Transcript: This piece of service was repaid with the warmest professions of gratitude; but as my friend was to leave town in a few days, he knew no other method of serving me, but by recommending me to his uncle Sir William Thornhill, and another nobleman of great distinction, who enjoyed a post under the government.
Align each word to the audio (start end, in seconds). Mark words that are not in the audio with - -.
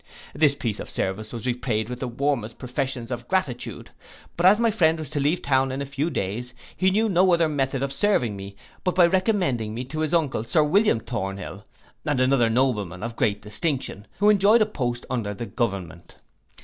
This 0.33 0.55
piece 0.55 0.79
of 0.79 0.89
service 0.89 1.31
was 1.31 1.45
repaid 1.45 1.87
with 1.87 1.99
the 1.99 2.07
warmest 2.07 2.57
professions 2.57 3.11
of 3.11 3.27
gratitude; 3.27 3.91
but 4.35 4.47
as 4.47 4.59
my 4.59 4.71
friend 4.71 4.97
was 4.97 5.11
to 5.11 5.19
leave 5.19 5.43
town 5.43 5.71
in 5.71 5.79
a 5.79 5.85
few 5.85 6.09
days, 6.09 6.55
he 6.75 6.89
knew 6.89 7.07
no 7.07 7.31
other 7.31 7.47
method 7.47 7.83
of 7.83 7.93
serving 7.93 8.35
me, 8.35 8.55
but 8.83 8.95
by 8.95 9.05
recommending 9.05 9.75
me 9.75 9.83
to 9.85 9.99
his 9.99 10.15
uncle 10.15 10.43
Sir 10.43 10.63
William 10.63 11.01
Thornhill, 11.01 11.65
and 12.03 12.19
another 12.19 12.49
nobleman 12.49 13.03
of 13.03 13.15
great 13.15 13.43
distinction, 13.43 14.07
who 14.17 14.31
enjoyed 14.31 14.63
a 14.63 14.65
post 14.65 15.05
under 15.07 15.35
the 15.35 15.45
government. 15.45 16.15